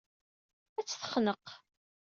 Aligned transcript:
Ad 0.79 0.85
tt-texneq. 0.85 1.45